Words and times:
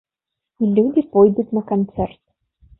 І 0.61 0.69
людзі 0.77 1.05
пойдуць 1.17 1.47
на 1.61 1.65
канцэрт! 1.71 2.21